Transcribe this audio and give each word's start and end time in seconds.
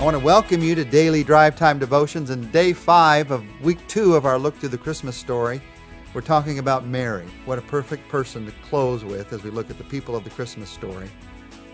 I 0.00 0.02
want 0.02 0.16
to 0.16 0.24
welcome 0.24 0.62
you 0.62 0.74
to 0.76 0.84
Daily 0.86 1.22
Drive 1.22 1.56
Time 1.56 1.78
Devotions 1.78 2.30
and 2.30 2.50
day 2.50 2.72
five 2.72 3.30
of 3.30 3.44
week 3.60 3.86
two 3.86 4.14
of 4.14 4.24
our 4.24 4.38
look 4.38 4.56
through 4.56 4.70
the 4.70 4.78
Christmas 4.78 5.14
story. 5.14 5.60
We're 6.14 6.22
talking 6.22 6.58
about 6.58 6.86
Mary. 6.86 7.26
What 7.44 7.58
a 7.58 7.62
perfect 7.62 8.08
person 8.08 8.46
to 8.46 8.52
close 8.62 9.04
with 9.04 9.34
as 9.34 9.42
we 9.42 9.50
look 9.50 9.68
at 9.68 9.76
the 9.76 9.84
people 9.84 10.16
of 10.16 10.24
the 10.24 10.30
Christmas 10.30 10.70
story. 10.70 11.10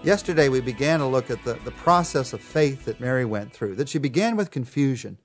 Yesterday, 0.03 0.49
we 0.49 0.61
began 0.61 0.99
to 0.99 1.07
look 1.07 1.31
at 1.31 1.45
the, 1.45 1.55
the 1.65 1.71
process 1.71 2.33
of 2.33 2.41
faith 2.41 2.85
that 2.87 2.99
Mary 2.99 3.25
went 3.25 3.53
through, 3.53 3.77
that 3.77 3.89
she 3.89 4.01
began 4.01 4.35
with 4.35 4.51
confusion, 4.51 5.19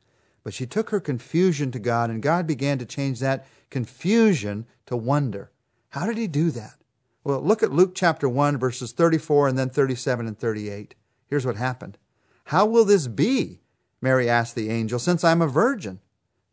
but 0.44 0.54
she 0.54 0.68
took 0.68 0.92
her 0.92 1.00
confusion 1.00 1.72
to 1.72 1.80
God, 1.80 2.12
and 2.12 2.22
God 2.22 2.46
began 2.46 2.78
to 2.78 2.86
change 2.86 3.20
that 3.20 3.48
confusion 3.72 4.68
to 4.86 4.96
wonder. 4.96 5.50
How 5.90 6.06
did 6.06 6.20
He 6.20 6.28
do 6.28 6.52
that? 6.52 6.76
Well, 7.24 7.42
look 7.42 7.64
at 7.64 7.74
Luke 7.74 7.94
chapter 7.96 8.30
1, 8.30 8.60
verses 8.60 8.92
34 8.92 9.48
and 9.48 9.58
then 9.58 9.72
37 9.72 10.28
and 10.28 10.38
38. 10.38 10.94
Here's 11.26 11.48
what 11.48 11.56
happened. 11.56 11.98
How 12.46 12.66
will 12.66 12.86
this 12.86 13.08
be? 13.08 13.60
Mary 14.02 14.30
asked 14.30 14.56
the 14.56 14.70
angel, 14.70 15.00
since 15.00 15.24
I'm 15.24 15.42
a 15.42 15.48
virgin. 15.48 16.00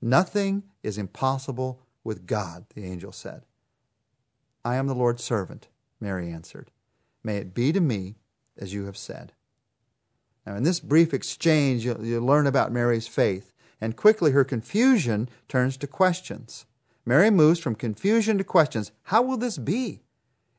Nothing 0.00 0.64
is 0.82 0.98
impossible 0.98 1.80
with 2.04 2.26
God, 2.26 2.66
the 2.74 2.84
angel 2.84 3.12
said. 3.12 3.44
I 4.64 4.76
am 4.76 4.86
the 4.86 4.94
Lord's 4.94 5.24
servant, 5.24 5.68
Mary 6.00 6.30
answered. 6.30 6.70
May 7.24 7.38
it 7.38 7.54
be 7.54 7.72
to 7.72 7.80
me 7.80 8.16
as 8.58 8.72
you 8.72 8.86
have 8.86 8.96
said. 8.96 9.32
Now, 10.46 10.56
in 10.56 10.62
this 10.62 10.80
brief 10.80 11.12
exchange, 11.14 11.84
you'll, 11.84 12.04
you'll 12.04 12.24
learn 12.24 12.46
about 12.46 12.72
Mary's 12.72 13.06
faith, 13.06 13.52
and 13.80 13.96
quickly 13.96 14.32
her 14.32 14.44
confusion 14.44 15.28
turns 15.46 15.76
to 15.78 15.86
questions. 15.86 16.66
Mary 17.04 17.30
moves 17.30 17.60
from 17.60 17.74
confusion 17.74 18.38
to 18.38 18.44
questions. 18.44 18.92
How 19.04 19.22
will 19.22 19.36
this 19.36 19.58
be? 19.58 20.02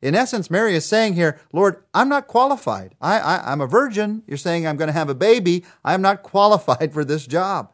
In 0.02 0.16
essence, 0.16 0.50
Mary 0.50 0.76
is 0.76 0.86
saying 0.86 1.16
here, 1.16 1.40
Lord, 1.52 1.84
I'm 1.94 2.08
not 2.08 2.28
qualified. 2.28 2.96
I, 3.02 3.20
I, 3.20 3.52
am 3.52 3.60
a 3.60 3.68
virgin. 3.68 4.24
You're 4.28 4.38
saying 4.38 4.66
I'm 4.66 4.78
going 4.78 4.88
to 4.88 4.94
have 4.94 5.10
a 5.10 5.16
baby. 5.16 5.66
I'm 5.84 6.02
not 6.02 6.24
qualified 6.24 6.94
for 6.94 7.04
this 7.04 7.28
job. 7.28 7.72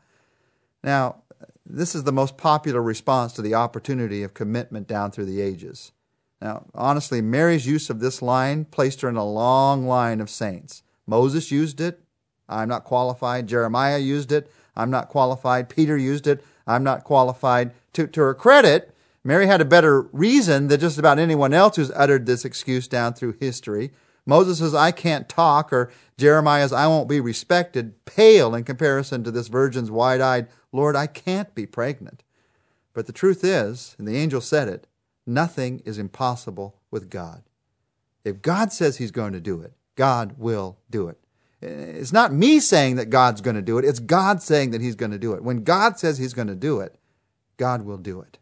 Now, 0.83 1.17
this 1.65 1.93
is 1.95 2.03
the 2.03 2.11
most 2.11 2.37
popular 2.37 2.81
response 2.81 3.33
to 3.33 3.41
the 3.41 3.53
opportunity 3.53 4.23
of 4.23 4.33
commitment 4.33 4.87
down 4.87 5.11
through 5.11 5.25
the 5.25 5.41
ages. 5.41 5.91
Now, 6.41 6.65
honestly, 6.73 7.21
Mary's 7.21 7.67
use 7.67 7.89
of 7.89 7.99
this 7.99 8.21
line 8.21 8.65
placed 8.65 9.01
her 9.01 9.09
in 9.09 9.15
a 9.15 9.25
long 9.25 9.87
line 9.87 10.19
of 10.19 10.29
saints. 10.29 10.83
Moses 11.07 11.51
used 11.51 11.79
it. 11.79 12.01
I'm 12.47 12.69
not 12.69 12.83
qualified. 12.83 13.47
Jeremiah 13.47 13.97
used 13.97 14.31
it. 14.31 14.51
I'm 14.75 14.91
not 14.91 15.09
qualified. 15.09 15.69
Peter 15.69 15.97
used 15.97 16.27
it. 16.27 16.43
I'm 16.67 16.83
not 16.83 17.03
qualified. 17.03 17.71
To, 17.93 18.07
to 18.07 18.21
her 18.21 18.33
credit, 18.33 18.94
Mary 19.25 19.47
had 19.47 19.59
a 19.59 19.65
better 19.65 20.03
reason 20.13 20.67
than 20.67 20.79
just 20.79 20.99
about 20.99 21.17
anyone 21.17 21.51
else 21.51 21.75
who's 21.75 21.89
uttered 21.91 22.27
this 22.27 22.45
excuse 22.45 22.87
down 22.87 23.11
through 23.11 23.35
history. 23.39 23.91
Moses 24.23 24.59
says, 24.59 24.75
I 24.75 24.91
can't 24.91 25.27
talk, 25.27 25.73
or 25.73 25.91
Jeremiah's, 26.15 26.71
I 26.71 26.85
won't 26.85 27.09
be 27.09 27.19
respected, 27.19 28.05
pale 28.05 28.53
in 28.53 28.63
comparison 28.63 29.23
to 29.23 29.31
this 29.31 29.47
virgin's 29.47 29.89
wide 29.89 30.21
eyed, 30.21 30.47
Lord, 30.71 30.95
I 30.95 31.07
can't 31.07 31.53
be 31.55 31.65
pregnant. 31.65 32.23
But 32.93 33.07
the 33.07 33.13
truth 33.13 33.43
is, 33.43 33.95
and 33.97 34.07
the 34.07 34.15
angel 34.15 34.41
said 34.41 34.67
it, 34.67 34.85
nothing 35.25 35.81
is 35.85 35.97
impossible 35.97 36.75
with 36.91 37.09
God. 37.09 37.41
If 38.23 38.43
God 38.43 38.71
says 38.71 38.97
he's 38.97 39.11
going 39.11 39.33
to 39.33 39.41
do 39.41 39.59
it, 39.61 39.73
God 39.95 40.35
will 40.37 40.77
do 40.91 41.07
it. 41.07 41.17
It's 41.61 42.13
not 42.13 42.31
me 42.31 42.59
saying 42.59 42.97
that 42.97 43.09
God's 43.09 43.41
going 43.41 43.55
to 43.55 43.61
do 43.63 43.79
it, 43.79 43.85
it's 43.85 43.99
God 43.99 44.43
saying 44.43 44.69
that 44.69 44.81
he's 44.81 44.95
going 44.95 45.11
to 45.11 45.17
do 45.17 45.33
it. 45.33 45.43
When 45.43 45.63
God 45.63 45.97
says 45.97 46.19
he's 46.19 46.35
going 46.35 46.47
to 46.47 46.55
do 46.55 46.79
it, 46.79 46.95
God 47.57 47.81
will 47.81 47.97
do 47.97 48.21
it. 48.21 48.37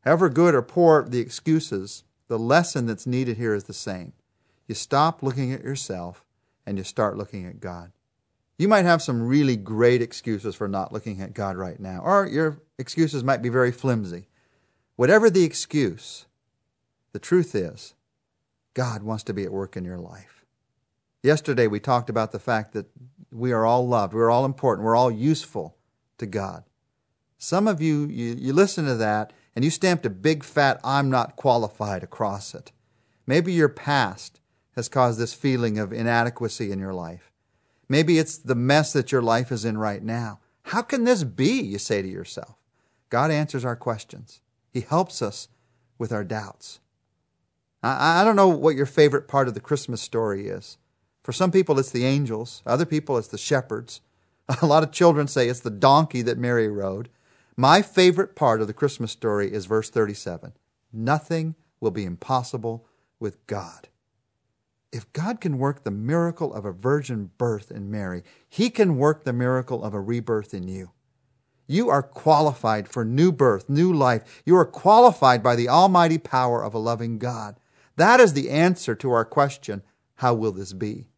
However 0.00 0.28
good 0.28 0.54
or 0.54 0.62
poor 0.62 1.06
the 1.08 1.20
excuses, 1.20 2.04
the 2.28 2.38
lesson 2.38 2.86
that's 2.86 3.06
needed 3.06 3.36
here 3.36 3.54
is 3.54 3.64
the 3.64 3.72
same. 3.72 4.12
You 4.66 4.74
stop 4.74 5.22
looking 5.22 5.52
at 5.52 5.64
yourself 5.64 6.24
and 6.66 6.76
you 6.78 6.84
start 6.84 7.16
looking 7.16 7.46
at 7.46 7.60
God. 7.60 7.92
You 8.58 8.68
might 8.68 8.84
have 8.84 9.02
some 9.02 9.26
really 9.26 9.56
great 9.56 10.02
excuses 10.02 10.54
for 10.54 10.68
not 10.68 10.92
looking 10.92 11.20
at 11.20 11.32
God 11.32 11.56
right 11.56 11.78
now, 11.78 12.00
or 12.00 12.26
your 12.26 12.58
excuses 12.76 13.22
might 13.22 13.40
be 13.40 13.48
very 13.48 13.70
flimsy. 13.70 14.28
Whatever 14.96 15.30
the 15.30 15.44
excuse, 15.44 16.26
the 17.12 17.20
truth 17.20 17.54
is, 17.54 17.94
God 18.74 19.02
wants 19.02 19.22
to 19.24 19.32
be 19.32 19.44
at 19.44 19.52
work 19.52 19.76
in 19.76 19.84
your 19.84 19.98
life. 19.98 20.44
Yesterday 21.22 21.66
we 21.66 21.80
talked 21.80 22.10
about 22.10 22.32
the 22.32 22.38
fact 22.38 22.72
that 22.72 22.86
we 23.30 23.52
are 23.52 23.64
all 23.64 23.86
loved, 23.86 24.12
we're 24.12 24.30
all 24.30 24.44
important, 24.44 24.84
we're 24.84 24.96
all 24.96 25.10
useful 25.10 25.76
to 26.18 26.26
God. 26.26 26.64
Some 27.38 27.68
of 27.68 27.80
you, 27.80 28.06
you, 28.06 28.34
you 28.38 28.52
listen 28.52 28.84
to 28.86 28.96
that 28.96 29.32
and 29.54 29.64
you 29.64 29.70
stamped 29.70 30.06
a 30.06 30.10
big 30.10 30.44
fat 30.44 30.80
I'm 30.84 31.10
not 31.10 31.36
qualified 31.36 32.02
across 32.02 32.54
it. 32.54 32.72
Maybe 33.26 33.52
your 33.52 33.68
past 33.68 34.40
has 34.76 34.88
caused 34.88 35.18
this 35.18 35.34
feeling 35.34 35.78
of 35.78 35.92
inadequacy 35.92 36.70
in 36.70 36.78
your 36.78 36.94
life. 36.94 37.32
Maybe 37.88 38.18
it's 38.18 38.38
the 38.38 38.54
mess 38.54 38.92
that 38.92 39.12
your 39.12 39.22
life 39.22 39.50
is 39.50 39.64
in 39.64 39.78
right 39.78 40.02
now. 40.02 40.40
How 40.62 40.82
can 40.82 41.04
this 41.04 41.24
be? 41.24 41.60
You 41.60 41.78
say 41.78 42.02
to 42.02 42.08
yourself. 42.08 42.56
God 43.10 43.30
answers 43.30 43.64
our 43.64 43.76
questions. 43.76 44.40
He 44.70 44.80
helps 44.82 45.22
us 45.22 45.48
with 45.98 46.12
our 46.12 46.24
doubts. 46.24 46.80
I, 47.82 48.20
I 48.20 48.24
don't 48.24 48.36
know 48.36 48.48
what 48.48 48.76
your 48.76 48.86
favorite 48.86 49.28
part 49.28 49.48
of 49.48 49.54
the 49.54 49.60
Christmas 49.60 50.02
story 50.02 50.48
is. 50.48 50.78
For 51.22 51.32
some 51.32 51.50
people, 51.50 51.78
it's 51.78 51.90
the 51.90 52.04
angels. 52.04 52.62
Other 52.66 52.86
people, 52.86 53.18
it's 53.18 53.28
the 53.28 53.38
shepherds. 53.38 54.00
A 54.62 54.66
lot 54.66 54.82
of 54.82 54.92
children 54.92 55.26
say 55.28 55.48
it's 55.48 55.60
the 55.60 55.70
donkey 55.70 56.22
that 56.22 56.38
Mary 56.38 56.68
rode. 56.68 57.08
My 57.60 57.82
favorite 57.82 58.36
part 58.36 58.60
of 58.60 58.68
the 58.68 58.72
Christmas 58.72 59.10
story 59.10 59.52
is 59.52 59.66
verse 59.66 59.90
37 59.90 60.52
Nothing 60.92 61.56
will 61.80 61.90
be 61.90 62.04
impossible 62.04 62.86
with 63.18 63.44
God. 63.48 63.88
If 64.92 65.12
God 65.12 65.40
can 65.40 65.58
work 65.58 65.82
the 65.82 65.90
miracle 65.90 66.54
of 66.54 66.64
a 66.64 66.70
virgin 66.70 67.32
birth 67.36 67.72
in 67.72 67.90
Mary, 67.90 68.22
He 68.48 68.70
can 68.70 68.96
work 68.96 69.24
the 69.24 69.32
miracle 69.32 69.82
of 69.82 69.92
a 69.92 70.00
rebirth 70.00 70.54
in 70.54 70.68
you. 70.68 70.92
You 71.66 71.90
are 71.90 72.00
qualified 72.00 72.86
for 72.86 73.04
new 73.04 73.32
birth, 73.32 73.68
new 73.68 73.92
life. 73.92 74.40
You 74.46 74.54
are 74.54 74.64
qualified 74.64 75.42
by 75.42 75.56
the 75.56 75.68
almighty 75.68 76.18
power 76.18 76.62
of 76.62 76.74
a 76.74 76.78
loving 76.78 77.18
God. 77.18 77.58
That 77.96 78.20
is 78.20 78.34
the 78.34 78.50
answer 78.50 78.94
to 78.94 79.10
our 79.10 79.24
question, 79.24 79.82
how 80.14 80.32
will 80.32 80.52
this 80.52 80.72
be? 80.72 81.08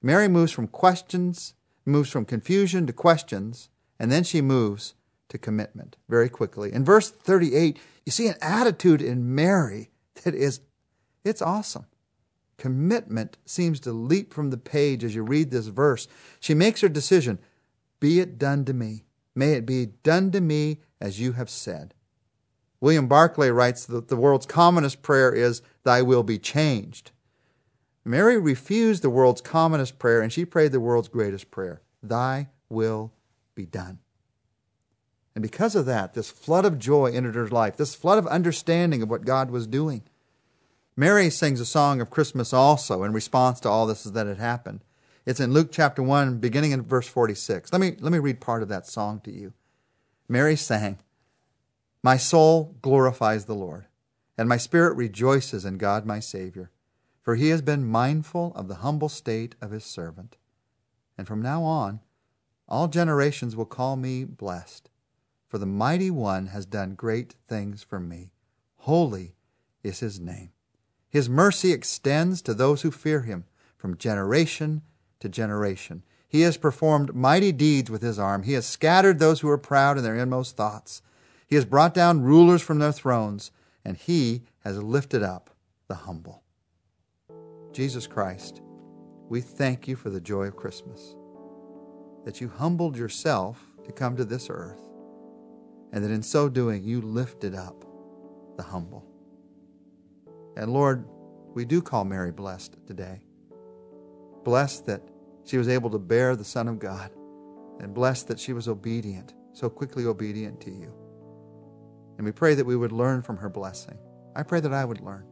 Mary 0.00 0.28
moves 0.28 0.52
from 0.52 0.68
questions, 0.68 1.54
moves 1.84 2.10
from 2.10 2.26
confusion 2.26 2.86
to 2.86 2.92
questions, 2.92 3.70
and 3.98 4.12
then 4.12 4.22
she 4.22 4.40
moves 4.40 4.94
to 5.30 5.38
commitment 5.38 5.96
very 6.08 6.28
quickly. 6.28 6.72
In 6.72 6.84
verse 6.84 7.10
38, 7.10 7.78
you 8.04 8.12
see 8.12 8.28
an 8.28 8.36
attitude 8.40 9.00
in 9.00 9.34
Mary 9.34 9.90
that 10.22 10.34
is, 10.34 10.60
it's 11.24 11.42
awesome. 11.42 11.86
Commitment 12.58 13.38
seems 13.46 13.80
to 13.80 13.92
leap 13.92 14.34
from 14.34 14.50
the 14.50 14.58
page 14.58 15.02
as 15.02 15.14
you 15.14 15.22
read 15.22 15.50
this 15.50 15.68
verse. 15.68 16.06
She 16.40 16.52
makes 16.52 16.82
her 16.82 16.88
decision 16.88 17.38
Be 18.00 18.20
it 18.20 18.38
done 18.38 18.64
to 18.66 18.74
me. 18.74 19.04
May 19.34 19.52
it 19.52 19.64
be 19.64 19.86
done 20.02 20.30
to 20.32 20.40
me 20.40 20.80
as 21.00 21.18
you 21.18 21.32
have 21.32 21.48
said. 21.48 21.94
William 22.80 23.08
Barclay 23.08 23.50
writes 23.50 23.86
that 23.86 24.08
the 24.08 24.16
world's 24.16 24.46
commonest 24.46 25.02
prayer 25.02 25.32
is, 25.32 25.62
Thy 25.84 26.02
will 26.02 26.22
be 26.22 26.38
changed. 26.38 27.12
Mary 28.04 28.38
refused 28.38 29.02
the 29.02 29.10
world's 29.10 29.40
commonest 29.40 29.98
prayer 29.98 30.20
and 30.20 30.32
she 30.32 30.44
prayed 30.44 30.72
the 30.72 30.80
world's 30.80 31.08
greatest 31.08 31.50
prayer 31.50 31.82
Thy 32.02 32.48
will 32.68 33.12
be 33.54 33.66
done. 33.66 33.98
And 35.34 35.42
because 35.42 35.76
of 35.76 35.86
that, 35.86 36.14
this 36.14 36.30
flood 36.30 36.64
of 36.64 36.78
joy 36.78 37.12
entered 37.12 37.36
her 37.36 37.48
life, 37.48 37.76
this 37.76 37.94
flood 37.94 38.18
of 38.18 38.26
understanding 38.26 39.02
of 39.02 39.08
what 39.08 39.24
God 39.24 39.50
was 39.50 39.66
doing. 39.66 40.02
Mary 40.96 41.30
sings 41.30 41.60
a 41.60 41.66
song 41.66 42.00
of 42.00 42.10
Christmas 42.10 42.52
also 42.52 43.04
in 43.04 43.12
response 43.12 43.60
to 43.60 43.68
all 43.68 43.86
this 43.86 44.04
that 44.04 44.26
had 44.26 44.38
happened. 44.38 44.80
It's 45.24 45.40
in 45.40 45.52
Luke 45.52 45.70
chapter 45.70 46.02
1, 46.02 46.38
beginning 46.38 46.72
in 46.72 46.82
verse 46.82 47.06
46. 47.06 47.72
Let 47.72 47.80
me, 47.80 47.96
let 48.00 48.12
me 48.12 48.18
read 48.18 48.40
part 48.40 48.62
of 48.62 48.68
that 48.68 48.86
song 48.86 49.20
to 49.20 49.30
you. 49.30 49.52
Mary 50.28 50.56
sang, 50.56 50.98
My 52.02 52.16
soul 52.16 52.76
glorifies 52.82 53.44
the 53.44 53.54
Lord, 53.54 53.86
and 54.36 54.48
my 54.48 54.56
spirit 54.56 54.96
rejoices 54.96 55.64
in 55.64 55.78
God 55.78 56.04
my 56.04 56.18
Savior, 56.18 56.70
for 57.22 57.36
he 57.36 57.50
has 57.50 57.62
been 57.62 57.86
mindful 57.86 58.52
of 58.56 58.66
the 58.66 58.76
humble 58.76 59.08
state 59.08 59.54
of 59.60 59.70
his 59.70 59.84
servant. 59.84 60.36
And 61.16 61.28
from 61.28 61.42
now 61.42 61.62
on, 61.62 62.00
all 62.68 62.88
generations 62.88 63.54
will 63.54 63.66
call 63.66 63.96
me 63.96 64.24
blessed 64.24 64.90
for 65.50 65.58
the 65.58 65.66
mighty 65.66 66.12
one 66.12 66.46
has 66.46 66.64
done 66.64 66.94
great 66.94 67.34
things 67.48 67.82
for 67.82 67.98
me. 67.98 68.30
Holy 68.76 69.34
is 69.82 69.98
his 69.98 70.20
name. 70.20 70.52
His 71.08 71.28
mercy 71.28 71.72
extends 71.72 72.40
to 72.42 72.54
those 72.54 72.82
who 72.82 72.92
fear 72.92 73.22
him 73.22 73.44
from 73.76 73.96
generation 73.96 74.82
to 75.18 75.28
generation. 75.28 76.04
He 76.28 76.42
has 76.42 76.56
performed 76.56 77.16
mighty 77.16 77.50
deeds 77.50 77.90
with 77.90 78.00
his 78.00 78.16
arm. 78.16 78.44
He 78.44 78.52
has 78.52 78.64
scattered 78.64 79.18
those 79.18 79.40
who 79.40 79.48
are 79.48 79.58
proud 79.58 79.98
in 79.98 80.04
their 80.04 80.16
inmost 80.16 80.56
thoughts. 80.56 81.02
He 81.48 81.56
has 81.56 81.64
brought 81.64 81.94
down 81.94 82.22
rulers 82.22 82.62
from 82.62 82.78
their 82.78 82.92
thrones, 82.92 83.50
and 83.84 83.96
he 83.96 84.44
has 84.60 84.80
lifted 84.80 85.24
up 85.24 85.50
the 85.88 85.96
humble. 85.96 86.44
Jesus 87.72 88.06
Christ, 88.06 88.62
we 89.28 89.40
thank 89.40 89.88
you 89.88 89.96
for 89.96 90.10
the 90.10 90.20
joy 90.20 90.44
of 90.44 90.54
Christmas, 90.54 91.16
that 92.24 92.40
you 92.40 92.48
humbled 92.48 92.96
yourself 92.96 93.60
to 93.84 93.90
come 93.90 94.16
to 94.16 94.24
this 94.24 94.48
earth 94.48 94.89
and 95.92 96.04
that 96.04 96.10
in 96.10 96.22
so 96.22 96.48
doing 96.48 96.84
you 96.84 97.00
lifted 97.00 97.54
up 97.54 97.84
the 98.56 98.62
humble. 98.62 99.04
And 100.56 100.72
Lord, 100.72 101.04
we 101.54 101.64
do 101.64 101.82
call 101.82 102.04
Mary 102.04 102.32
blessed 102.32 102.76
today. 102.86 103.20
Blessed 104.44 104.86
that 104.86 105.02
she 105.44 105.58
was 105.58 105.68
able 105.68 105.90
to 105.90 105.98
bear 105.98 106.36
the 106.36 106.44
Son 106.44 106.68
of 106.68 106.78
God. 106.78 107.10
and 107.80 107.94
blessed 107.94 108.28
that 108.28 108.38
she 108.38 108.52
was 108.52 108.68
obedient, 108.68 109.34
so 109.52 109.68
quickly 109.68 110.04
obedient 110.04 110.60
to 110.60 110.70
you. 110.70 110.92
And 112.18 112.24
we 112.26 112.32
pray 112.32 112.54
that 112.54 112.66
we 112.66 112.76
would 112.76 112.92
learn 112.92 113.22
from 113.22 113.38
her 113.38 113.48
blessing. 113.48 113.98
I 114.36 114.42
pray 114.42 114.60
that 114.60 114.72
I 114.72 114.84
would 114.84 115.00
learn 115.00 115.24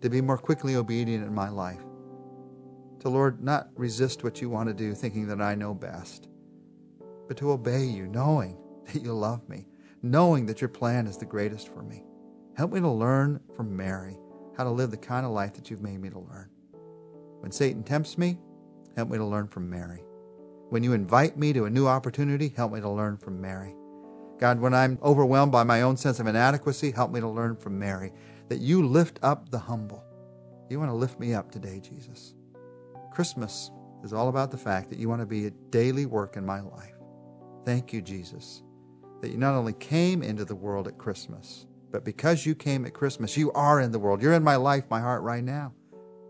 to 0.00 0.08
be 0.08 0.20
more 0.20 0.38
quickly 0.38 0.76
obedient 0.76 1.24
in 1.24 1.34
my 1.34 1.48
life. 1.50 1.82
To, 3.00 3.08
Lord, 3.10 3.42
not 3.42 3.68
resist 3.76 4.24
what 4.24 4.40
you 4.40 4.48
want 4.48 4.68
to 4.68 4.74
do, 4.74 4.94
thinking 4.94 5.28
that 5.28 5.42
I 5.42 5.54
know 5.54 5.74
best, 5.74 6.28
but 7.28 7.36
to 7.38 7.52
obey 7.52 7.84
you, 7.84 8.06
knowing 8.06 8.56
that 8.86 9.02
you 9.02 9.12
love 9.12 9.46
me, 9.48 9.66
knowing 10.04 10.44
that 10.44 10.60
your 10.60 10.68
plan 10.68 11.06
is 11.06 11.16
the 11.16 11.24
greatest 11.24 11.72
for 11.72 11.82
me. 11.82 12.04
Help 12.58 12.72
me 12.72 12.78
to 12.78 12.90
learn 12.90 13.40
from 13.56 13.74
Mary 13.74 14.18
how 14.54 14.62
to 14.62 14.70
live 14.70 14.90
the 14.90 14.98
kind 14.98 15.24
of 15.24 15.32
life 15.32 15.54
that 15.54 15.70
you've 15.70 15.80
made 15.80 15.98
me 15.98 16.10
to 16.10 16.18
learn. 16.18 16.50
When 17.40 17.50
Satan 17.50 17.82
tempts 17.82 18.18
me, 18.18 18.38
help 18.96 19.08
me 19.08 19.16
to 19.16 19.24
learn 19.24 19.48
from 19.48 19.70
Mary. 19.70 20.04
When 20.68 20.84
you 20.84 20.92
invite 20.92 21.38
me 21.38 21.54
to 21.54 21.64
a 21.64 21.70
new 21.70 21.86
opportunity, 21.86 22.52
help 22.54 22.72
me 22.72 22.82
to 22.82 22.88
learn 22.90 23.16
from 23.16 23.40
Mary. 23.40 23.74
God, 24.38 24.60
when 24.60 24.74
I'm 24.74 24.98
overwhelmed 25.02 25.52
by 25.52 25.64
my 25.64 25.80
own 25.80 25.96
sense 25.96 26.20
of 26.20 26.26
inadequacy, 26.26 26.90
help 26.90 27.10
me 27.10 27.20
to 27.20 27.28
learn 27.28 27.56
from 27.56 27.78
Mary 27.78 28.12
that 28.50 28.60
you 28.60 28.86
lift 28.86 29.18
up 29.22 29.48
the 29.48 29.58
humble. 29.58 30.04
You 30.68 30.78
want 30.78 30.90
to 30.90 30.96
lift 30.96 31.18
me 31.18 31.32
up 31.32 31.50
today, 31.50 31.80
Jesus. 31.80 32.34
Christmas 33.10 33.70
is 34.02 34.12
all 34.12 34.28
about 34.28 34.50
the 34.50 34.58
fact 34.58 34.90
that 34.90 34.98
you 34.98 35.08
want 35.08 35.22
to 35.22 35.26
be 35.26 35.46
a 35.46 35.50
daily 35.70 36.04
work 36.04 36.36
in 36.36 36.44
my 36.44 36.60
life. 36.60 36.92
Thank 37.64 37.94
you, 37.94 38.02
Jesus, 38.02 38.62
that 39.24 39.30
you 39.30 39.38
not 39.38 39.54
only 39.54 39.72
came 39.72 40.22
into 40.22 40.44
the 40.44 40.54
world 40.54 40.86
at 40.86 40.98
Christmas, 40.98 41.64
but 41.90 42.04
because 42.04 42.44
you 42.44 42.54
came 42.54 42.84
at 42.84 42.92
Christmas, 42.92 43.38
you 43.38 43.50
are 43.52 43.80
in 43.80 43.90
the 43.90 43.98
world. 43.98 44.20
You're 44.20 44.34
in 44.34 44.44
my 44.44 44.56
life, 44.56 44.84
my 44.90 45.00
heart 45.00 45.22
right 45.22 45.42
now, 45.42 45.72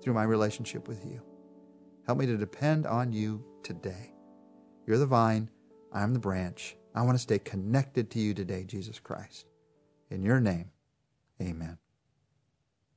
through 0.00 0.14
my 0.14 0.22
relationship 0.22 0.86
with 0.86 1.04
you. 1.04 1.20
Help 2.06 2.18
me 2.20 2.26
to 2.26 2.36
depend 2.36 2.86
on 2.86 3.12
you 3.12 3.44
today. 3.64 4.14
You're 4.86 4.98
the 4.98 5.06
vine, 5.06 5.50
I'm 5.92 6.12
the 6.12 6.20
branch. 6.20 6.76
I 6.94 7.02
want 7.02 7.16
to 7.16 7.22
stay 7.22 7.40
connected 7.40 8.12
to 8.12 8.20
you 8.20 8.32
today, 8.32 8.62
Jesus 8.62 9.00
Christ. 9.00 9.46
In 10.08 10.22
your 10.22 10.38
name, 10.38 10.70
amen. 11.42 11.78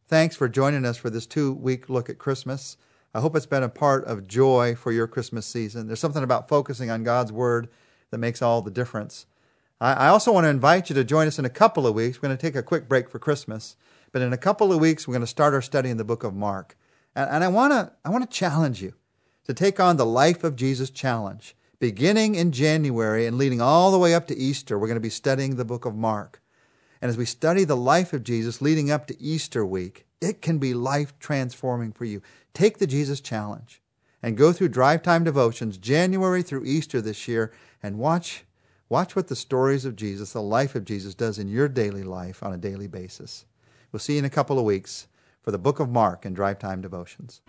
Thanks 0.07 0.35
for 0.35 0.47
joining 0.47 0.85
us 0.85 0.97
for 0.97 1.09
this 1.09 1.25
two 1.25 1.53
week 1.53 1.89
look 1.89 2.07
at 2.07 2.19
Christmas. 2.19 2.77
I 3.15 3.19
hope 3.19 3.35
it's 3.35 3.47
been 3.47 3.63
a 3.63 3.69
part 3.69 4.05
of 4.05 4.27
joy 4.27 4.75
for 4.75 4.91
your 4.91 5.07
Christmas 5.07 5.47
season. 5.47 5.88
There's 5.88 6.00
something 6.00 6.23
about 6.23 6.47
focusing 6.47 6.91
on 6.91 7.03
God's 7.03 7.31
Word 7.31 7.69
that 8.11 8.19
makes 8.19 8.43
all 8.43 8.61
the 8.61 8.69
difference. 8.69 9.25
I 9.79 10.07
also 10.07 10.31
want 10.31 10.45
to 10.45 10.50
invite 10.50 10.89
you 10.89 10.95
to 10.95 11.03
join 11.03 11.27
us 11.27 11.38
in 11.38 11.45
a 11.45 11.50
couple 11.50 11.85
of 11.85 11.94
weeks. 11.94 12.18
We're 12.18 12.29
going 12.29 12.38
to 12.38 12.41
take 12.41 12.56
a 12.56 12.63
quick 12.63 12.89
break 12.89 13.12
for 13.12 13.19
Christmas, 13.19 13.75
but 14.12 14.24
in 14.24 14.33
a 14.33 14.38
couple 14.38 14.74
of 14.74 14.79
weeks, 14.79 15.07
we're 15.07 15.13
going 15.13 15.21
to 15.21 15.27
start 15.27 15.53
our 15.53 15.62
study 15.62 15.91
in 15.91 15.97
the 15.97 16.03
book 16.03 16.24
of 16.24 16.33
Mark. 16.33 16.75
And, 17.15 17.44
I, 17.44 17.47
want 17.47 17.74
to, 17.74 17.91
I 18.03 18.09
want 18.09 18.29
to 18.29 18.35
challenge 18.35 18.81
you 18.81 18.94
to 19.45 19.53
take 19.53 19.79
on 19.79 19.97
the 19.97 20.06
Life 20.06 20.44
of 20.44 20.56
Jesus 20.56 20.89
challenge. 20.89 21.56
Beginning 21.79 22.33
in 22.33 22.51
January 22.51 23.27
and 23.27 23.38
leading 23.38 23.62
all 23.62 23.91
the 23.91 24.00
way 24.00 24.15
up 24.15 24.25
to 24.27 24.35
Easter, 24.35 24.79
we're 24.79 24.88
going 24.88 24.95
to 24.95 25.00
be 25.00 25.09
studying 25.09 25.56
the 25.56 25.65
book 25.65 25.85
of 25.85 25.95
Mark. 25.95 26.41
And 27.00 27.09
as 27.09 27.18
we 27.18 27.25
study 27.25 27.63
the 27.63 27.77
life 27.77 28.13
of 28.13 28.24
Jesus 28.24 28.63
leading 28.63 28.89
up 28.89 29.06
to 29.07 29.21
Easter 29.21 29.63
week, 29.63 30.07
it 30.19 30.41
can 30.41 30.57
be 30.57 30.74
life 30.74 31.13
transforming 31.19 31.91
for 31.91 32.06
you. 32.06 32.24
Take 32.56 32.79
the 32.79 32.88
Jesus 32.88 33.21
challenge 33.21 33.79
and 34.24 34.35
go 34.35 34.51
through 34.51 34.69
drive 34.69 35.03
time 35.03 35.24
devotions 35.24 35.77
January 35.77 36.41
through 36.41 36.65
Easter 36.65 37.00
this 37.00 37.27
year 37.27 37.53
and 37.83 38.00
watch 38.00 38.44
watch 38.89 39.16
what 39.16 39.28
the 39.28 39.36
stories 39.36 39.86
of 39.86 39.95
Jesus, 39.95 40.34
the 40.34 40.42
life 40.42 40.75
of 40.75 40.86
Jesus 40.86 41.13
does 41.13 41.39
in 41.39 41.48
your 41.48 41.68
daily 41.68 42.04
life 42.04 42.44
on 42.44 42.54
a 42.54 42.57
daily 42.57 42.88
basis. 42.88 43.45
We'll 43.92 44.00
see 44.00 44.13
you 44.13 44.19
in 44.19 44.25
a 44.25 44.30
couple 44.30 44.60
of 44.60 44.66
weeks 44.66 45.07
for 45.42 45.51
the 45.51 45.57
book 45.57 45.80
of 45.80 45.89
Mark 45.89 46.25
and 46.25 46.36
drive 46.36 46.60
time 46.60 46.81
devotions. 46.81 47.42